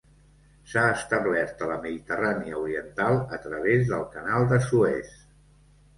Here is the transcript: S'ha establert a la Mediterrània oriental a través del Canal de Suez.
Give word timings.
S'ha 0.71 0.85
establert 0.93 1.61
a 1.65 1.67
la 1.73 1.75
Mediterrània 1.83 2.63
oriental 2.63 3.21
a 3.37 3.39
través 3.47 3.85
del 3.93 4.09
Canal 4.17 4.49
de 4.55 4.63
Suez. 4.71 5.17